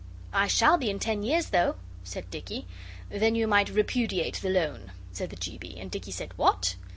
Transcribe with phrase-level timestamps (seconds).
[0.33, 2.65] 'I shall be in ten years, though,' said Dicky.
[3.11, 5.59] 'Then you might repudiate the loan,' said the G.
[5.59, 6.73] B., and Dicky said 'What?